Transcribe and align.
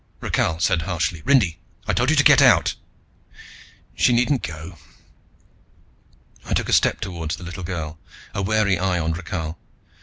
Rakhal 0.19 0.59
said 0.59 0.81
harshly, 0.81 1.21
"Rindy. 1.25 1.59
I 1.87 1.93
told 1.93 2.09
you 2.09 2.15
to 2.15 2.23
get 2.23 2.41
out." 2.41 2.73
"She 3.93 4.11
needn't 4.11 4.41
go." 4.41 4.79
I 6.43 6.55
took 6.55 6.69
a 6.69 6.73
step 6.73 6.99
toward 7.01 7.29
the 7.29 7.43
little 7.43 7.61
girl, 7.63 7.99
a 8.33 8.41
wary 8.41 8.79
eye 8.79 8.97
on 8.97 9.13
Rakhal. 9.13 9.59